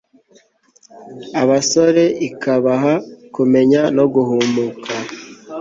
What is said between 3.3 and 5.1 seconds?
kumenya no guhumuka